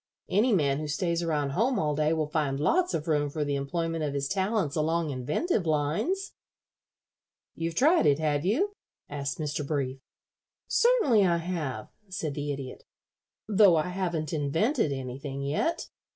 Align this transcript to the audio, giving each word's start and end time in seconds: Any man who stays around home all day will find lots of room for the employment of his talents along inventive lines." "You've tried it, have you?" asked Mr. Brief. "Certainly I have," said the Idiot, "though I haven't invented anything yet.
Any 0.29 0.51
man 0.51 0.79
who 0.79 0.87
stays 0.87 1.21
around 1.21 1.51
home 1.51 1.77
all 1.77 1.95
day 1.95 2.11
will 2.11 2.25
find 2.31 2.59
lots 2.59 2.95
of 2.95 3.07
room 3.07 3.29
for 3.29 3.45
the 3.45 3.53
employment 3.55 4.03
of 4.03 4.15
his 4.15 4.27
talents 4.27 4.75
along 4.75 5.11
inventive 5.11 5.67
lines." 5.67 6.31
"You've 7.53 7.75
tried 7.75 8.07
it, 8.07 8.17
have 8.17 8.43
you?" 8.43 8.73
asked 9.11 9.37
Mr. 9.37 9.63
Brief. 9.63 9.99
"Certainly 10.67 11.27
I 11.27 11.37
have," 11.37 11.89
said 12.09 12.33
the 12.33 12.51
Idiot, 12.51 12.83
"though 13.47 13.75
I 13.75 13.89
haven't 13.89 14.33
invented 14.33 14.91
anything 14.91 15.43
yet. 15.43 15.87